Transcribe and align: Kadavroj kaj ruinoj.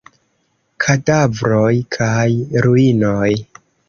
Kadavroj 0.85 1.75
kaj 1.97 2.23
ruinoj. 2.67 3.29